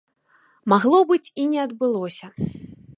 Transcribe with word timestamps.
Магло 0.73 1.03
быць 1.11 1.31
і 1.45 1.47
не 1.53 1.59
адбылося. 1.67 2.25